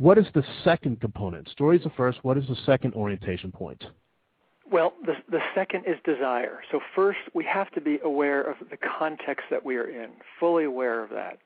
[0.00, 1.46] What is the second component?
[1.50, 2.20] Story is the first.
[2.22, 3.84] What is the second orientation point?
[4.72, 6.60] Well, the, the second is desire.
[6.72, 10.08] So, first, we have to be aware of the context that we are in,
[10.38, 11.36] fully aware of that.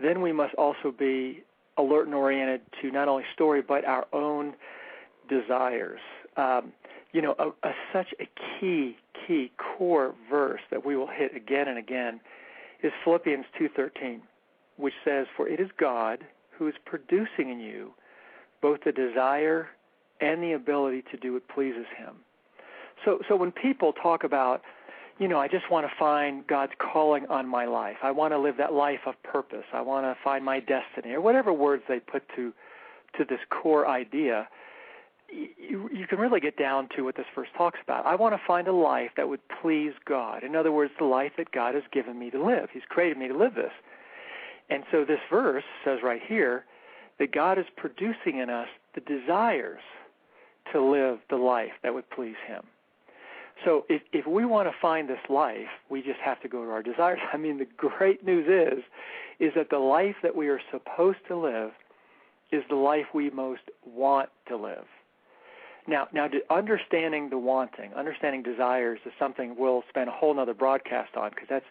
[0.00, 1.42] Then we must also be
[1.76, 4.54] alert and oriented to not only story, but our own
[5.28, 5.98] desires.
[6.36, 6.72] Um,
[7.12, 8.28] you know, a, a, such a
[8.60, 8.96] key,
[9.26, 12.20] key core verse that we will hit again and again
[12.84, 14.20] is Philippians 2:13,
[14.76, 16.24] which says, "For it is God
[16.58, 17.92] who is producing in you
[18.60, 19.68] both the desire
[20.20, 22.16] and the ability to do what pleases Him."
[23.04, 24.62] So, so when people talk about,
[25.18, 27.98] you know, I just want to find God's calling on my life.
[28.02, 29.64] I want to live that life of purpose.
[29.72, 32.52] I want to find my destiny, or whatever words they put to
[33.18, 34.48] to this core idea.
[35.30, 38.06] You, you can really get down to what this verse talks about.
[38.06, 40.44] I want to find a life that would please God.
[40.44, 42.68] In other words, the life that God has given me to live.
[42.72, 43.72] He's created me to live this.
[44.70, 46.64] And so this verse says right here
[47.18, 49.82] that God is producing in us the desires
[50.72, 52.62] to live the life that would please Him.
[53.64, 56.70] So if if we want to find this life, we just have to go to
[56.70, 57.20] our desires.
[57.32, 58.84] I mean, the great news is
[59.40, 61.72] is that the life that we are supposed to live
[62.52, 64.84] is the life we most want to live.
[65.86, 71.16] Now, now, understanding the wanting, understanding desires is something we'll spend a whole other broadcast
[71.16, 71.66] on because that's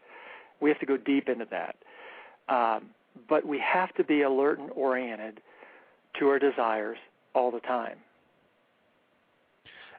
[0.60, 1.76] we have to go deep into that.
[2.50, 2.90] Um,
[3.30, 5.40] but we have to be alert and oriented
[6.20, 6.98] to our desires
[7.34, 7.98] all the time.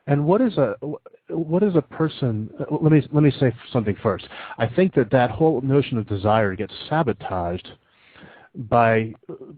[0.06, 0.76] And what is a
[1.28, 2.50] what is a person?
[2.70, 4.28] Let me let me say something first.
[4.58, 7.70] I think that that whole notion of desire gets sabotaged
[8.54, 9.14] by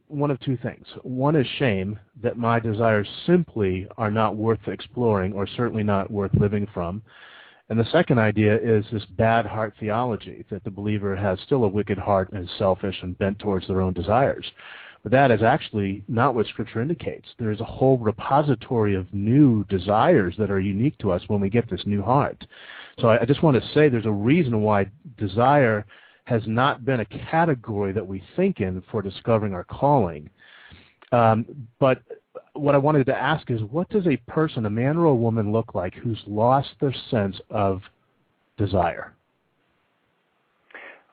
[0.06, 0.86] one of two things.
[1.02, 6.32] One is shame that my desires simply are not worth exploring or certainly not worth
[6.34, 7.02] living from.
[7.68, 11.68] And the second idea is this bad heart theology that the believer has still a
[11.68, 14.46] wicked heart and is selfish and bent towards their own desires.
[15.02, 17.28] But that is actually not what Scripture indicates.
[17.38, 21.50] There is a whole repository of new desires that are unique to us when we
[21.50, 22.44] get this new heart.
[23.00, 25.84] So I, I just want to say there's a reason why desire
[26.24, 30.28] has not been a category that we think in for discovering our calling.
[31.12, 32.02] Um, but
[32.54, 35.52] what I wanted to ask is what does a person, a man or a woman,
[35.52, 37.82] look like who's lost their sense of
[38.58, 39.12] desire?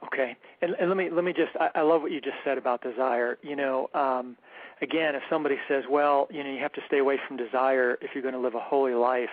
[0.06, 2.58] Okay, and, and let me let me just I, I love what you just said
[2.58, 3.38] about desire.
[3.42, 4.36] You know, um,
[4.82, 8.12] again, if somebody says, well, you know, you have to stay away from desire if
[8.14, 9.30] you're going to live a holy life.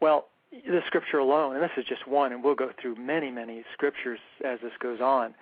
[0.00, 3.64] Well, the scripture alone, and this is just one, and we'll go through many many
[3.72, 5.34] scriptures as this goes on.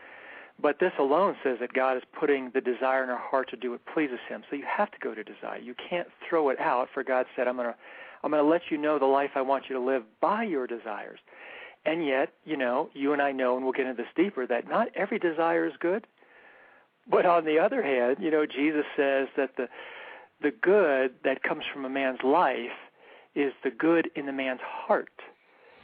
[0.61, 3.71] But this alone says that God is putting the desire in our heart to do
[3.71, 4.43] what pleases Him.
[4.51, 5.59] So you have to go to desire.
[5.59, 6.89] You can't throw it out.
[6.93, 7.77] For God said, "I'm going to,
[8.25, 10.67] I'm going to let you know the life I want you to live by your
[10.67, 11.21] desires."
[11.85, 14.69] And yet, you know, you and I know, and we'll get into this deeper, that
[14.69, 16.07] not every desire is good.
[17.09, 19.69] But on the other hand, you know, Jesus says that the
[20.43, 22.77] the good that comes from a man's life
[23.35, 25.13] is the good in the man's heart,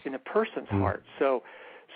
[0.04, 0.80] in the person's mm.
[0.80, 1.02] heart.
[1.18, 1.42] So,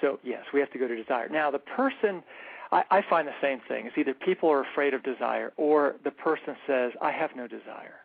[0.01, 1.29] so yes, we have to go to desire.
[1.29, 2.23] Now, the person,
[2.71, 3.87] I, I find the same thing.
[3.87, 8.01] It's either people are afraid of desire, or the person says, "I have no desire."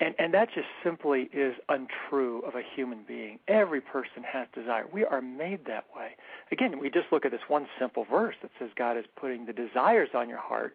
[0.00, 3.38] And, and that just simply is untrue of a human being.
[3.48, 4.86] Every person has desire.
[4.90, 6.16] We are made that way.
[6.50, 9.52] Again, we just look at this one simple verse that says God is putting the
[9.52, 10.74] desires on your heart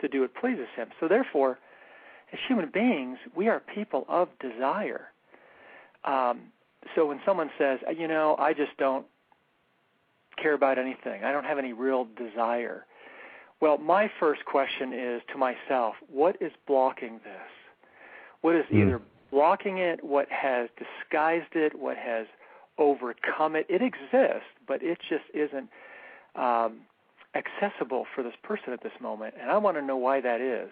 [0.00, 0.90] to do what pleases Him.
[1.00, 1.58] So, therefore,
[2.32, 5.08] as human beings, we are people of desire.
[6.04, 6.52] Um,
[6.94, 9.06] so, when someone says, you know, I just don't
[10.36, 12.86] care about anything, I don't have any real desire,
[13.62, 17.50] well, my first question is to myself, what is blocking this?
[18.40, 18.82] What is mm.
[18.82, 22.26] either blocking it, what has disguised it, what has
[22.76, 23.66] overcome it.
[23.68, 25.68] It exists, but it just isn't
[26.34, 26.80] um,
[27.34, 29.34] accessible for this person at this moment.
[29.40, 30.70] And I want to know why that is.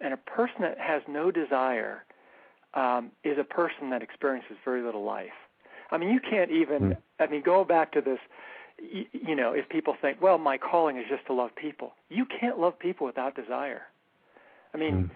[0.00, 2.04] And a person that has no desire
[2.74, 5.30] um, is a person that experiences very little life.
[5.90, 6.80] I mean, you can't even.
[6.80, 6.96] Mm.
[7.18, 8.18] I mean, go back to this.
[8.78, 12.26] You, you know, if people think, well, my calling is just to love people, you
[12.26, 13.82] can't love people without desire.
[14.72, 15.10] I mean,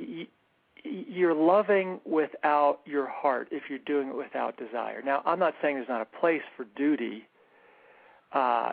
[0.00, 0.26] mm
[0.84, 5.00] you're loving without your heart if you're doing it without desire.
[5.02, 7.26] Now, I'm not saying there's not a place for duty
[8.32, 8.72] uh,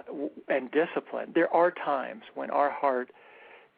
[0.50, 1.32] and discipline.
[1.34, 3.12] There are times when our heart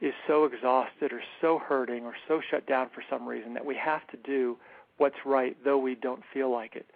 [0.02, 3.76] is so exhausted or so hurting or so shut down for some reason that we
[3.76, 4.58] have to do
[4.98, 6.88] what's right, though we don't feel like it.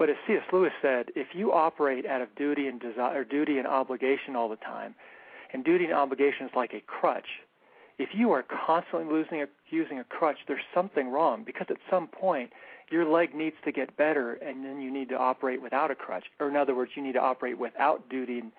[0.00, 0.42] But as C.S.
[0.50, 4.48] Lewis said, if you operate out of duty and desire, or duty and obligation all
[4.48, 4.94] the time,
[5.52, 7.26] and duty and obligation is like a crutch,
[7.98, 12.06] if you are constantly losing a, using a crutch, there's something wrong because at some
[12.06, 12.50] point
[12.90, 16.24] your leg needs to get better, and then you need to operate without a crutch.
[16.40, 18.52] Or in other words, you need to operate without duty and,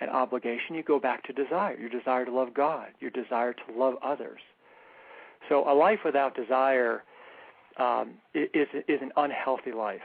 [0.00, 0.74] and obligation.
[0.74, 4.40] You go back to desire, your desire to love God, your desire to love others.
[5.50, 7.02] So a life without desire
[7.76, 10.00] um, is is an unhealthy life.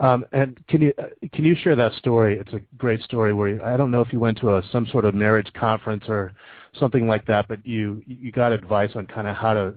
[0.00, 2.38] Um, and can you uh, can you share that story?
[2.38, 4.86] It's a great story where you, I don't know if you went to a, some
[4.90, 6.32] sort of marriage conference or
[6.78, 9.74] something like that, but you you got advice on kind of how to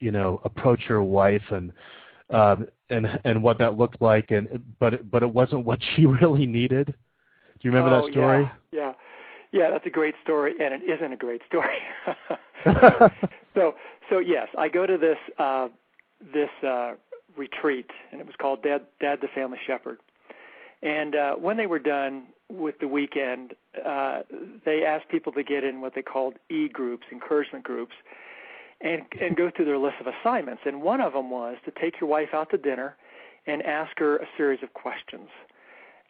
[0.00, 1.72] you know approach your wife and
[2.30, 6.06] um, and and what that looked like, and but it, but it wasn't what she
[6.20, 6.86] really needed.
[6.86, 8.50] Do you remember oh, that story?
[8.70, 8.92] Yeah, yeah,
[9.52, 9.70] yeah.
[9.70, 11.78] That's a great story, and it isn't a great story.
[13.54, 13.74] so
[14.10, 15.68] so yes, I go to this uh,
[16.32, 16.92] this uh,
[17.36, 19.98] retreat, and it was called Dad Dad the Family Shepherd.
[20.82, 23.54] And uh, when they were done with the weekend,
[23.84, 24.20] uh,
[24.64, 27.94] they asked people to get in what they called e groups, encouragement groups,
[28.80, 30.62] and and go through their list of assignments.
[30.66, 32.96] And one of them was to take your wife out to dinner
[33.46, 35.28] and ask her a series of questions,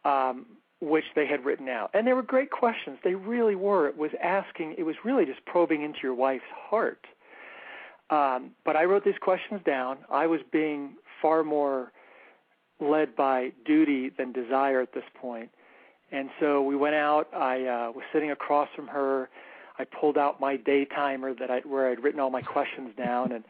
[0.05, 0.47] um,
[0.81, 1.91] which they had written out.
[1.95, 2.99] And they were great questions.
[3.03, 3.89] They really were.
[3.89, 4.75] It was asking.
[4.77, 7.07] It was really just probing into your wife's heart.
[8.11, 9.99] Um, but I wrote these questions down.
[10.11, 11.91] I was being far more
[12.81, 15.49] led by duty than desire at this point.
[16.13, 17.29] And so we went out.
[17.33, 19.31] I uh, was sitting across from her.
[19.79, 23.33] I pulled out my day timer that I where I'd written all my questions down,
[23.33, 23.43] and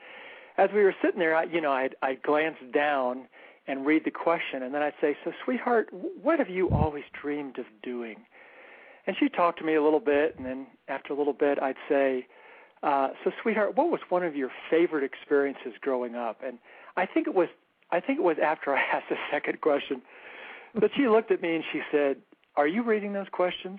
[0.56, 3.26] as we were sitting there, I, you know, I'd, I'd glance down
[3.66, 5.88] and read the question, and then I'd say, "So, sweetheart,
[6.22, 8.16] what have you always dreamed of doing?"
[9.06, 11.76] And she talked to me a little bit, and then after a little bit, I'd
[11.88, 12.26] say,
[12.82, 16.58] uh, "So, sweetheart, what was one of your favorite experiences growing up?" And
[16.96, 17.48] I think it was,
[17.90, 20.02] I think it was after I asked the second question,
[20.75, 22.16] but she looked at me and she said,
[22.56, 23.78] "Are you reading those questions?"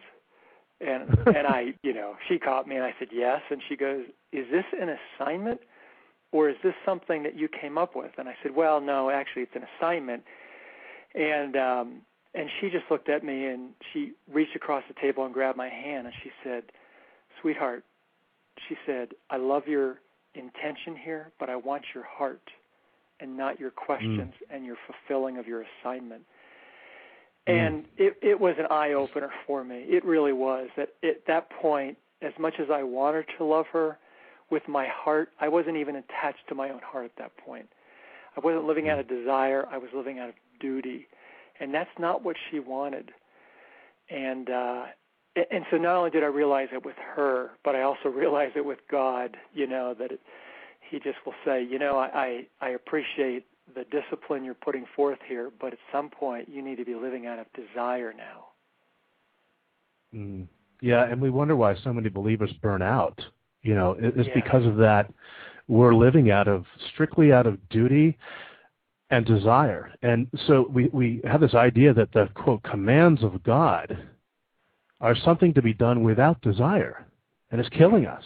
[0.82, 4.06] And and I, you know, she caught me and I said yes, and she goes,
[4.32, 5.62] "Is this an assignment,
[6.32, 9.44] or is this something that you came up with?" And I said, "Well, no, actually,
[9.44, 10.24] it's an assignment."
[11.14, 12.02] And um,
[12.34, 15.70] and she just looked at me and she reached across the table and grabbed my
[15.70, 16.64] hand and she said,
[17.42, 17.84] "Sweetheart,"
[18.68, 20.00] she said, "I love your
[20.34, 22.42] intention here, but I want your heart,
[23.20, 24.56] and not your questions mm.
[24.56, 26.24] and your fulfilling of your assignment."
[27.48, 27.54] Mm.
[27.54, 29.86] and it it was an eye opener for me.
[29.88, 30.70] It really was.
[30.78, 33.98] That at that point, as much as I wanted to love her
[34.50, 37.68] with my heart, I wasn't even attached to my own heart at that point.
[38.36, 39.66] I wasn't living out of desire.
[39.72, 41.08] I was living out of duty,
[41.60, 43.12] and that's not what she wanted.
[44.10, 44.86] And uh,
[45.36, 48.66] and so not only did I realize it with her, but I also realized it
[48.66, 49.38] with God.
[49.54, 50.20] You know that it,
[50.90, 55.20] He just will say, you know, I I, I appreciate the discipline you're putting forth
[55.28, 58.46] here, but at some point you need to be living out of desire now.
[60.14, 60.48] Mm.
[60.82, 63.20] Yeah, and we wonder why so many believers burn out.
[63.64, 64.34] You know, it's yeah.
[64.36, 65.12] because of that.
[65.68, 68.18] We're living out of strictly out of duty
[69.10, 73.98] and desire, and so we we have this idea that the quote commands of God
[75.02, 77.08] are something to be done without desire,
[77.50, 78.24] and it's killing us.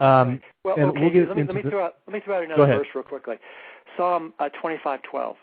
[0.00, 0.40] Um.
[0.64, 1.00] Well, and okay.
[1.00, 3.04] We'll get let me, let me throw out let me throw out another verse real
[3.04, 3.36] quickly.
[3.96, 5.34] Psalm uh, 25:12.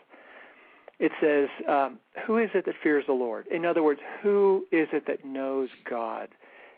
[0.98, 4.88] It says, um, "Who is it that fears the Lord?" In other words, who is
[4.92, 6.28] it that knows God?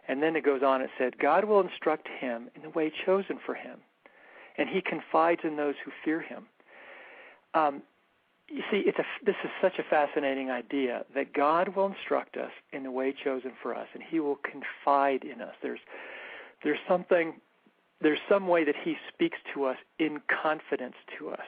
[0.08, 0.80] And then it goes on.
[0.80, 3.78] It said, "God will instruct him in the way chosen for him,
[4.56, 6.46] and he confides in those who fear him."
[7.54, 7.82] Um,
[8.50, 12.50] you see, it's a, this is such a fascinating idea that God will instruct us
[12.72, 15.54] in the way chosen for us, and He will confide in us.
[15.62, 15.80] There's
[16.64, 17.34] there's something
[18.00, 21.46] there's some way that He speaks to us in confidence to us.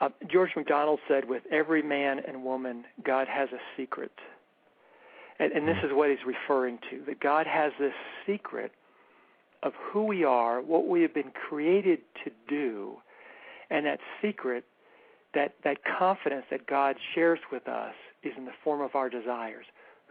[0.00, 4.12] Uh, George MacDonald said, with every man and woman, God has a secret.
[5.38, 5.86] And, and this hmm.
[5.86, 7.94] is what he's referring to that God has this
[8.26, 8.72] secret
[9.62, 12.96] of who we are, what we have been created to do,
[13.70, 14.64] and that secret,
[15.34, 19.66] that, that confidence that God shares with us, is in the form of our desires.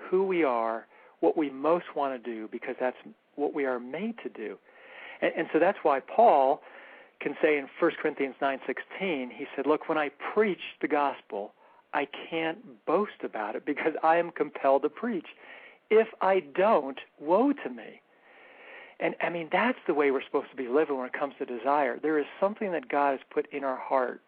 [0.09, 0.88] Who we are,
[1.19, 2.98] what we most want to do, because that's
[3.36, 4.57] what we are made to do.
[5.22, 6.62] And, and so that's why Paul
[7.19, 11.53] can say in 1 Corinthians 9:16, he said, "Look, when I preach the gospel,
[11.93, 15.27] I can't boast about it because I am compelled to preach.
[15.89, 18.01] If I don't, woe to me."
[19.00, 21.45] And I mean, that's the way we're supposed to be living when it comes to
[21.45, 22.00] desire.
[22.00, 24.22] There is something that God has put in our heart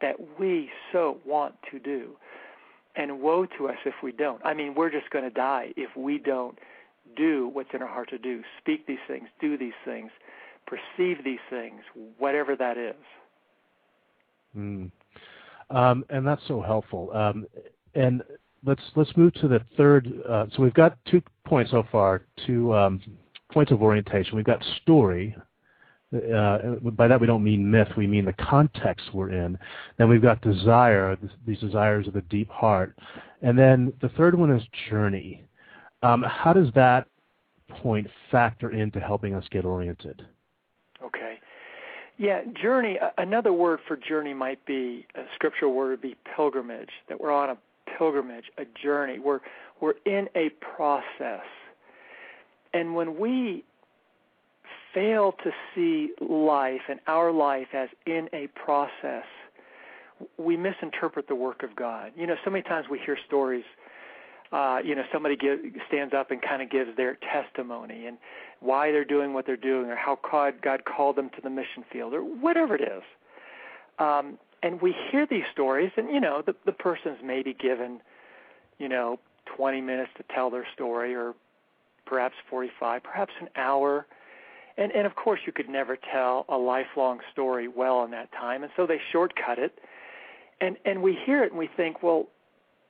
[0.00, 2.16] that we so want to do.
[2.94, 4.44] And woe to us if we don't.
[4.44, 6.58] I mean, we're just going to die if we don't
[7.16, 10.10] do what's in our heart to do, speak these things, do these things,
[10.72, 11.80] perceive these things,
[12.18, 12.94] whatever that is.
[14.56, 14.90] Mm.
[15.70, 17.10] Um, and that's so helpful.
[17.14, 17.46] Um,
[17.94, 18.22] and
[18.64, 20.08] let's let's move to the third.
[20.28, 23.00] Uh, so we've got two points so far, two um,
[23.50, 24.36] points of orientation.
[24.36, 25.36] We've got story.
[26.14, 26.58] Uh,
[26.92, 27.88] by that we don't mean myth.
[27.96, 29.58] We mean the context we're in.
[29.96, 31.16] Then we've got desire.
[31.46, 32.94] These desires of the deep heart.
[33.40, 35.42] And then the third one is journey.
[36.02, 37.06] Um, how does that
[37.70, 40.26] point factor into helping us get oriented?
[42.18, 42.98] Yeah, journey.
[43.18, 46.90] Another word for journey might be a scriptural word would be pilgrimage.
[47.08, 47.56] That we're on a
[47.98, 49.18] pilgrimage, a journey.
[49.18, 49.40] We're
[49.80, 51.46] we're in a process,
[52.72, 53.64] and when we
[54.94, 59.24] fail to see life and our life as in a process,
[60.36, 62.12] we misinterpret the work of God.
[62.16, 63.64] You know, so many times we hear stories.
[64.52, 68.18] Uh, you know, somebody give, stands up and kind of gives their testimony and
[68.62, 70.18] why they're doing what they're doing, or how
[70.62, 73.02] God, called them to the mission field, or whatever it is.
[73.98, 78.00] Um, and we hear these stories, and you know, the the person's maybe given,
[78.78, 79.18] you know,
[79.56, 81.34] 20 minutes to tell their story, or
[82.06, 84.06] perhaps 45, perhaps an hour
[84.76, 88.62] and and of course you could never tell a lifelong story well in that time
[88.62, 89.78] and so they shortcut it
[90.60, 92.28] and and we hear it and we think well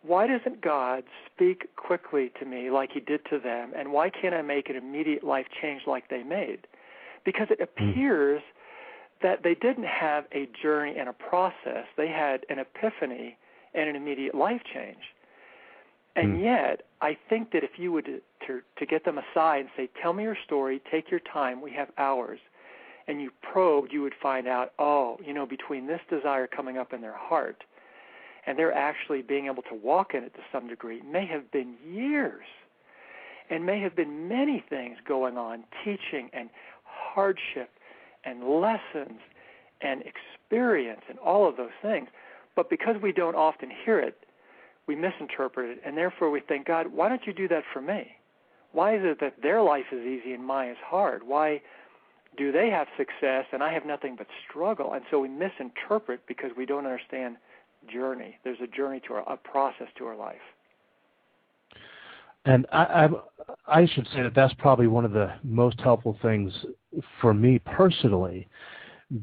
[0.03, 4.35] why doesn't god speak quickly to me like he did to them and why can't
[4.35, 6.67] i make an immediate life change like they made
[7.25, 7.65] because it hmm.
[7.65, 8.43] appears
[9.23, 13.37] that they didn't have a journey and a process they had an epiphany
[13.75, 14.99] and an immediate life change
[16.15, 16.45] and mm.
[16.45, 20.13] yet, I think that if you would to, to get them aside and say, "Tell
[20.13, 20.81] me your story.
[20.91, 21.61] Take your time.
[21.61, 22.39] We have hours,"
[23.09, 26.93] and you probed, you would find out, oh, you know, between this desire coming up
[26.93, 27.65] in their heart
[28.47, 31.75] and they're actually being able to walk in it to some degree may have been
[31.87, 32.45] years
[33.51, 36.49] and may have been many things going on, teaching and
[36.85, 37.71] hardship
[38.25, 39.21] and lessons
[39.81, 42.09] and experience and all of those things.
[42.55, 44.17] But because we don't often hear it,
[44.87, 48.17] we misinterpret it, and therefore we think, God, why don't you do that for me?
[48.73, 51.23] Why is it that their life is easy and mine is hard?
[51.25, 51.61] Why
[52.37, 54.93] do they have success and I have nothing but struggle?
[54.95, 57.37] And so we misinterpret because we don't understand
[57.91, 58.37] journey.
[58.45, 60.37] There's a journey to our, a process to our life.
[62.45, 63.09] And I,
[63.67, 66.53] I, I should say that that's probably one of the most helpful things
[67.21, 68.49] for me personally,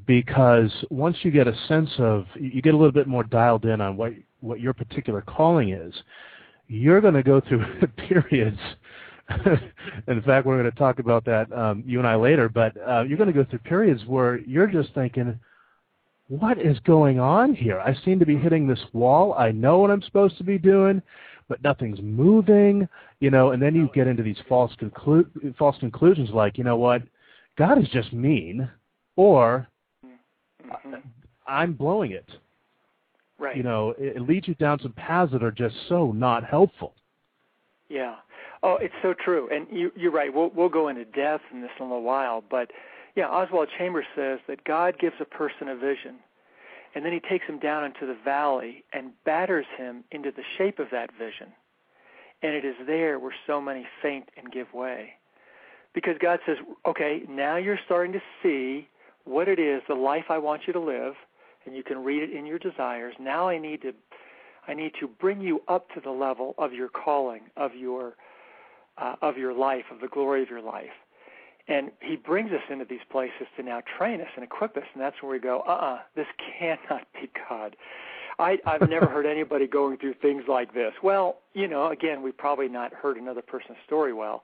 [0.06, 3.82] because once you get a sense of, you get a little bit more dialed in
[3.82, 5.94] on what what your particular calling is,
[6.68, 7.66] you're going to go through
[8.08, 8.60] periods.
[10.08, 12.50] in fact, we're going to talk about that um, you and I later.
[12.50, 15.40] But uh, you're going to go through periods where you're just thinking,
[16.30, 17.80] "What is going on here?
[17.80, 19.34] I seem to be hitting this wall.
[19.34, 21.02] I know what I'm supposed to be doing,
[21.50, 22.88] but nothing's moving."
[23.20, 26.78] You know, and then you get into these false conclu- false conclusions, like, you know
[26.78, 27.04] what,
[27.58, 28.70] God is just mean,
[29.18, 29.68] or
[30.06, 30.96] mm-hmm.
[31.46, 32.30] I'm blowing it.
[33.38, 33.58] Right.
[33.58, 36.94] You know, it, it leads you down some paths that are just so not helpful.
[37.90, 38.16] Yeah.
[38.62, 40.34] Oh, it's so true, and you, you're right.
[40.34, 42.70] We'll we'll go into depth in this in a little while, but
[43.16, 46.16] yeah, Oswald Chambers says that God gives a person a vision,
[46.96, 50.80] and then He takes him down into the valley and batters him into the shape
[50.80, 51.54] of that vision,
[52.42, 55.14] and it is there where so many faint and give way,
[55.94, 58.88] because God says, okay, now you're starting to see
[59.26, 61.14] what it is, the life I want you to live
[61.66, 63.14] and you can read it in your desires.
[63.20, 63.94] Now I need to
[64.68, 68.16] I need to bring you up to the level of your calling, of your
[68.98, 70.90] uh, of your life, of the glory of your life.
[71.70, 75.02] And he brings us into these places to now train us and equip us, and
[75.02, 76.26] that's where we go, uh-uh, this
[76.58, 77.76] cannot be God.
[78.40, 80.94] I, I've never heard anybody going through things like this.
[81.04, 84.44] Well, you know, again, we've probably not heard another person's story well.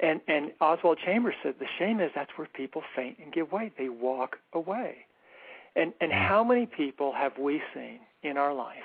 [0.00, 3.70] And and Oswald Chambers said the shame is that's where people faint and give way.
[3.78, 5.06] They walk away.
[5.76, 6.28] And and mm.
[6.28, 8.82] how many people have we seen in our life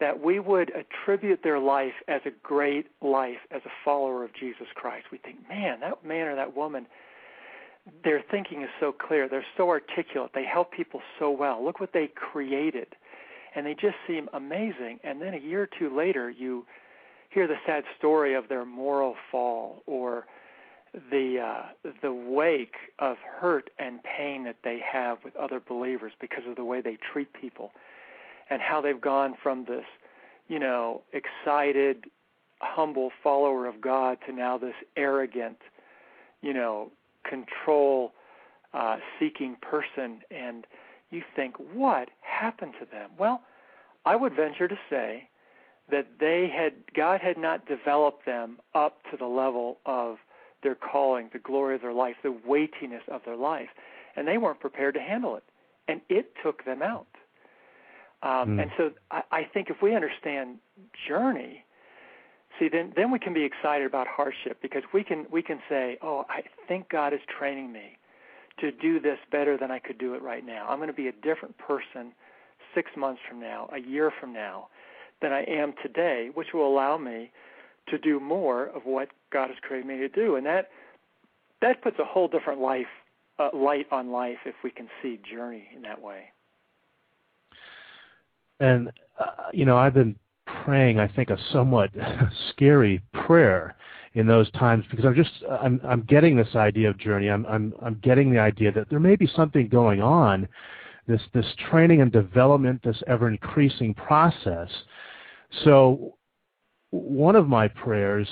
[0.00, 4.66] that we would attribute their life as a great life as a follower of Jesus
[4.74, 5.06] Christ?
[5.10, 6.86] We think, man, that man or that woman,
[8.04, 9.28] their thinking is so clear.
[9.28, 10.32] They're so articulate.
[10.34, 11.64] They help people so well.
[11.64, 12.88] Look what they created.
[13.54, 15.00] And they just seem amazing.
[15.02, 16.66] And then a year or two later, you
[17.30, 20.26] hear the sad story of their moral fall or
[21.10, 26.44] the uh, the wake of hurt and pain that they have with other believers because
[26.48, 27.72] of the way they treat people,
[28.50, 29.84] and how they've gone from this,
[30.48, 32.06] you know, excited,
[32.60, 35.58] humble follower of God to now this arrogant,
[36.40, 36.90] you know,
[37.28, 38.12] control
[38.74, 40.66] uh, seeking person, and
[41.10, 43.10] you think, what happened to them?
[43.18, 43.42] Well,
[44.04, 45.28] I would venture to say
[45.90, 50.16] that they had God had not developed them up to the level of
[50.62, 53.68] their calling, the glory of their life, the weightiness of their life,
[54.16, 55.44] and they weren't prepared to handle it,
[55.86, 57.06] and it took them out.
[58.22, 58.62] Um, mm.
[58.62, 60.58] And so I, I think if we understand
[61.06, 61.64] journey,
[62.58, 65.98] see then then we can be excited about hardship because we can we can say,
[66.02, 67.98] oh, I think God is training me
[68.60, 70.66] to do this better than I could do it right now.
[70.68, 72.12] I'm going to be a different person
[72.74, 74.68] six months from now, a year from now,
[75.22, 77.30] than I am today, which will allow me
[77.88, 80.70] to do more of what God has created me to do, and that
[81.60, 82.86] that puts a whole different life
[83.38, 86.30] uh, light on life if we can see journey in that way.
[88.60, 90.16] And uh, you know, I've been
[90.64, 91.90] praying, I think, a somewhat
[92.50, 93.76] scary prayer
[94.14, 97.28] in those times because I'm just I'm I'm getting this idea of journey.
[97.28, 100.48] I'm I'm I'm getting the idea that there may be something going on,
[101.06, 104.68] this this training and development, this ever increasing process.
[105.64, 106.16] So
[106.90, 108.28] one of my prayers,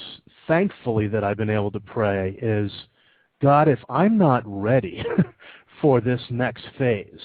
[0.46, 2.70] thankfully that I've been able to pray, is
[3.42, 5.04] God, if I'm not ready
[5.80, 7.20] for this next phase,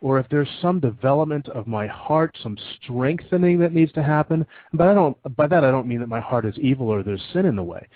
[0.00, 4.46] or if there's some development of my heart, some strengthening that needs to happen.
[4.72, 7.22] But I don't by that I don't mean that my heart is evil or there's
[7.32, 7.86] sin in the way.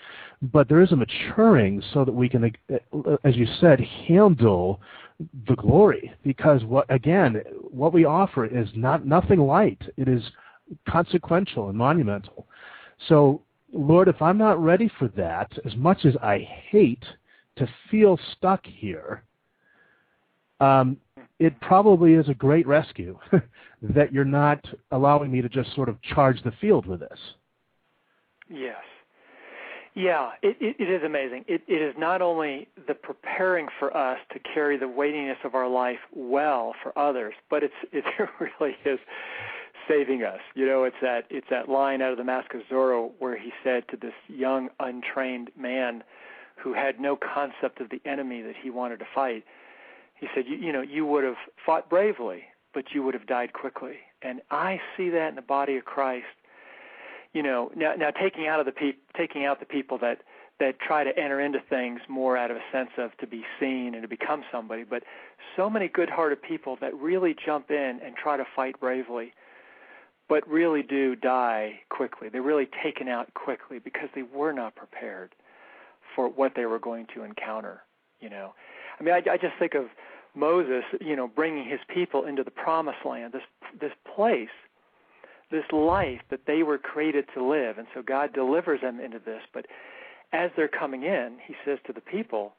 [0.41, 2.51] But there is a maturing so that we can
[3.23, 4.81] as you said handle
[5.47, 9.81] the glory because what again what we offer is not nothing light.
[9.97, 10.23] It is
[10.87, 12.47] consequential and monumental.
[13.07, 13.41] So
[13.73, 17.03] Lord, if I'm not ready for that, as much as I hate
[17.57, 19.23] to feel stuck here,
[20.59, 20.97] um,
[21.39, 23.17] it probably is a great rescue
[23.81, 27.19] that you're not allowing me to just sort of charge the field with this.
[28.49, 28.77] Yes.
[29.95, 31.45] Yeah, it, it, it is amazing.
[31.47, 35.69] It, it is not only the preparing for us to carry the weightiness of our
[35.69, 38.03] life well for others, but it's it
[38.39, 38.99] really is
[39.87, 40.39] saving us.
[40.53, 43.51] You know, it's that it's that line out of the Mask of Zorro where he
[43.63, 46.03] said to this young untrained man
[46.61, 49.45] who had no concept of the enemy that he wanted to fight,
[50.15, 52.43] he said, you, you know, you would have fought bravely,
[52.73, 53.97] but you would have died quickly.
[54.21, 56.25] And I see that in the body of Christ.
[57.33, 60.21] You know, now, now taking out of the pe- taking out the people that
[60.59, 63.93] that try to enter into things more out of a sense of to be seen
[63.93, 65.03] and to become somebody, but
[65.57, 69.33] so many good-hearted people that really jump in and try to fight bravely,
[70.29, 72.29] but really do die quickly.
[72.29, 75.35] They're really taken out quickly because they were not prepared
[76.15, 77.81] for what they were going to encounter.
[78.21, 78.53] You know,
[78.97, 79.87] I mean, I, I just think of
[80.35, 83.43] Moses, you know, bringing his people into the promised land, this
[83.79, 84.49] this place,
[85.51, 89.41] this life that they were created to live, and so God delivers them into this.
[89.53, 89.65] But
[90.33, 92.53] as they're coming in, He says to the people,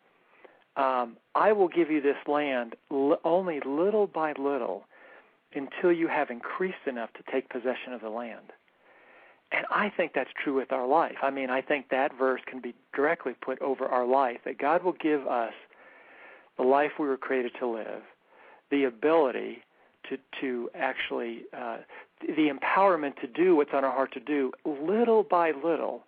[0.77, 4.87] um, "I will give you this land l- only little by little,
[5.55, 8.53] until you have increased enough to take possession of the land."
[9.53, 11.19] And I think that's true with our life.
[11.23, 14.83] I mean, I think that verse can be directly put over our life that God
[14.83, 15.55] will give us
[16.57, 18.03] the life we were created to live,
[18.71, 19.63] the ability
[20.09, 21.79] to to actually uh,
[22.21, 26.05] the empowerment to do what's on our heart to do, little by little,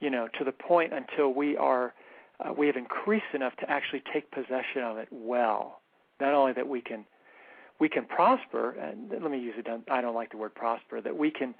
[0.00, 1.94] you know, to the point until we are
[2.40, 5.80] uh, we have increased enough to actually take possession of it well.
[6.20, 7.04] Not only that we can
[7.78, 9.66] we can prosper, and let me use it.
[9.90, 11.00] I don't like the word prosper.
[11.00, 11.54] That we can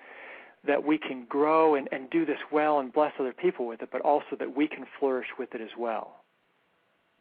[0.66, 3.88] that we can grow and, and do this well and bless other people with it,
[3.92, 6.16] but also that we can flourish with it as well.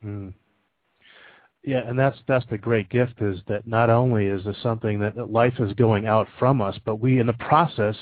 [0.04, 0.34] Mm.
[1.66, 5.16] Yeah, and that's that's the great gift is that not only is this something that,
[5.16, 7.96] that life is going out from us, but we in the process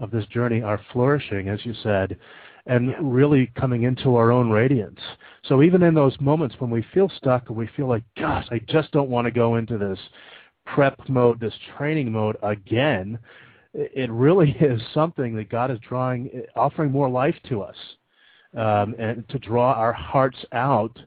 [0.00, 2.16] of this journey are flourishing, as you said,
[2.64, 2.96] and yeah.
[3.02, 4.98] really coming into our own radiance.
[5.44, 8.60] So even in those moments when we feel stuck and we feel like, gosh, I
[8.66, 9.98] just don't want to go into this
[10.64, 13.18] prep mode, this training mode again,
[13.74, 17.76] it really is something that God is drawing, offering more life to us,
[18.56, 20.98] um, and to draw our hearts out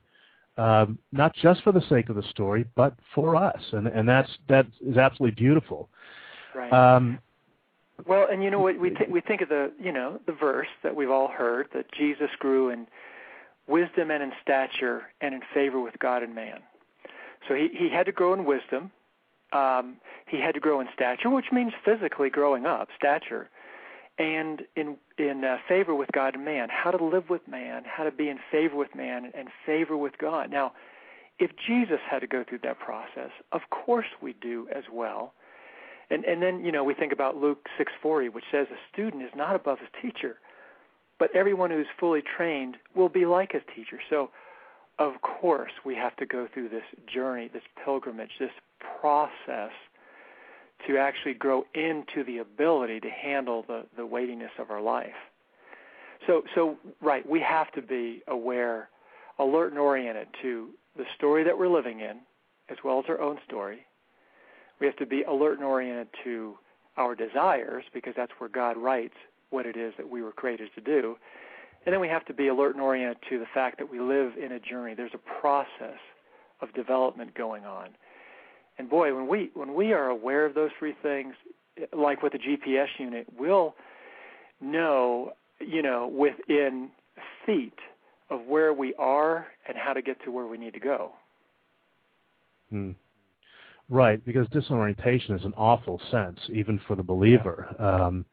[0.58, 4.30] um, not just for the sake of the story, but for us, and and that's
[4.48, 5.89] that is absolutely beautiful.
[6.54, 6.72] Right.
[6.72, 7.20] Um,
[8.06, 10.68] well, and you know what we th- we think of the you know the verse
[10.84, 12.88] that we've all heard that Jesus grew in
[13.68, 16.60] wisdom and in stature and in favor with God and man.
[17.48, 18.91] So he he had to grow in wisdom.
[19.54, 23.50] Um, he had to grow in stature, which means physically growing up, stature,
[24.17, 28.04] and in in uh, favor with God and man, how to live with man, how
[28.04, 30.49] to be in favor with man and favor with God.
[30.49, 30.73] Now,
[31.39, 35.34] if Jesus had to go through that process, of course we do as well.
[36.10, 39.32] And and then you know we think about Luke 6:40, which says a student is
[39.36, 40.38] not above his teacher,
[41.19, 43.99] but everyone who's fully trained will be like his teacher.
[44.10, 44.30] So,
[44.97, 48.51] of course, we have to go through this journey, this pilgrimage, this
[49.01, 49.71] process
[50.88, 55.15] to actually grow into the ability to handle the, the weightiness of our life.
[56.28, 58.89] So, so right, we have to be aware,
[59.39, 62.19] alert, and oriented to the story that we're living in,
[62.69, 63.86] as well as our own story.
[64.80, 66.56] We have to be alert and oriented to
[66.98, 69.15] our desires, because that's where God writes
[69.50, 71.17] what it is that we were created to do.
[71.86, 74.34] And then we have to be alert and oriented to the fact that we live
[74.43, 74.95] in a journey.
[74.95, 76.00] There's a process
[76.62, 77.89] of development going on.
[78.78, 81.34] And boy, when we when we are aware of those three things,
[81.94, 83.76] like with the GPS unit, we'll
[84.62, 86.90] know, you know, within
[87.46, 87.78] feet
[88.30, 91.12] of where we are and how to get to where we need to go.
[92.70, 92.92] Hmm.
[93.88, 97.68] Right, because disorientation is an awful sense, even for the believer.
[97.78, 98.26] Um,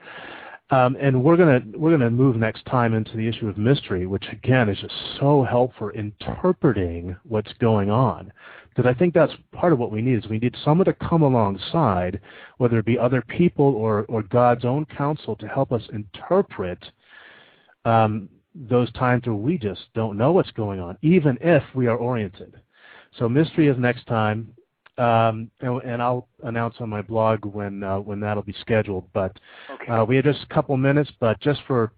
[0.73, 4.25] um, and we're gonna we're gonna move next time into the issue of mystery, which
[4.33, 8.33] again is just so helpful interpreting what's going on.
[8.71, 11.21] Because I think that's part of what we need is we need someone to come
[11.21, 12.19] alongside,
[12.57, 16.83] whether it be other people or or God's own counsel, to help us interpret
[17.85, 21.99] um, those times where we just don't know what's going on, even if we are
[21.99, 22.55] oriented.
[23.19, 24.55] So mystery is next time.
[24.99, 29.05] Um, and, I'll announce on my blog when uh, when that'll be scheduled.
[29.15, 29.39] But
[29.71, 29.91] okay.
[29.91, 31.93] uh, we have just a couple minutes, but just for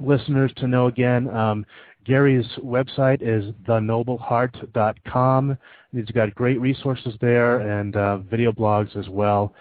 [0.00, 1.66] listeners to know again, um,
[2.04, 5.58] Gary's website is thenobleheart.com.
[5.92, 9.54] He's got great resources there and uh, video blogs as well.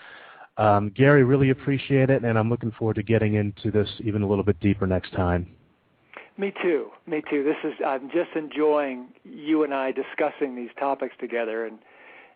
[0.58, 4.28] Um, Gary, really appreciate it, and I'm looking forward to getting into this even a
[4.28, 5.48] little bit deeper next time.
[6.38, 6.88] Me too.
[7.06, 7.44] Me too.
[7.44, 11.80] This is I'm just enjoying you and I discussing these topics together and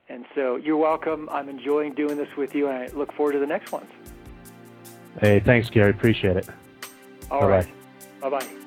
[0.10, 1.30] and so you're welcome.
[1.32, 3.90] I'm enjoying doing this with you, and I look forward to the next ones.
[5.20, 5.92] Hey, thanks, Gary.
[5.92, 6.50] Appreciate it.
[7.32, 7.50] All Bye-bye.
[7.50, 7.68] right.
[8.22, 8.65] Bye bye.